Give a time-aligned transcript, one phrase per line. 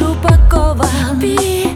[0.00, 1.71] упакован.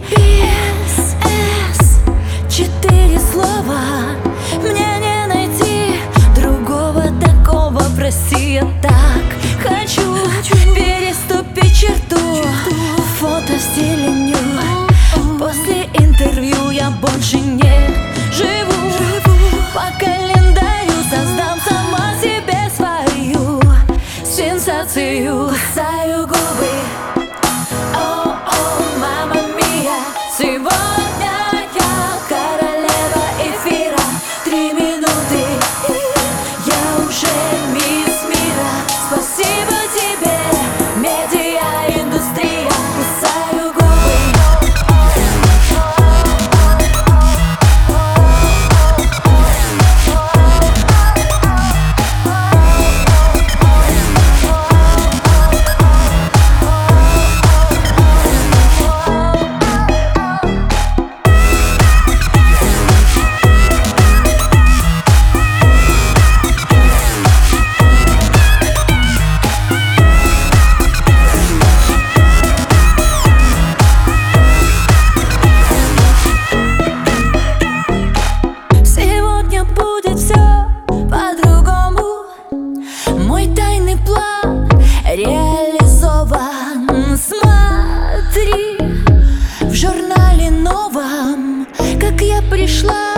[92.37, 93.15] я пришла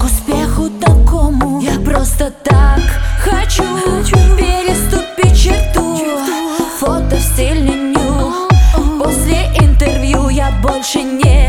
[0.00, 2.80] к успеху такому Я просто так
[3.18, 4.16] хочу, хочу.
[4.36, 6.64] переступить черту, черту.
[6.78, 8.32] Фото в стиле ню
[9.02, 11.39] После интервью я больше не